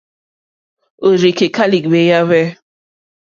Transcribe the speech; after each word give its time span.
Òrzìkèká 1.07 1.63
lìɡbèáhwɛ̂. 1.71 2.45